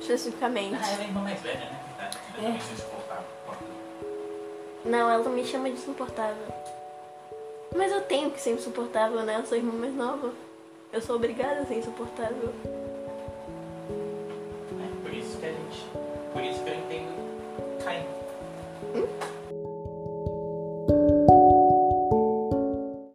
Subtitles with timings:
[0.00, 0.78] especificamente.
[0.80, 1.80] Ah, ela é irmã mais velha, né?
[1.98, 2.58] Tá tá é.
[4.88, 6.46] Não, ela me chama de insuportável.
[7.74, 9.36] Mas eu tenho que ser insuportável, né?
[9.38, 10.32] Eu sou irmã mais nova.
[10.92, 12.54] Eu sou obrigada a ser insuportável.
[14.80, 15.86] É por isso que a gente.
[16.32, 17.26] Por isso que eu entendo
[17.84, 18.06] cai
[18.94, 19.25] Hum?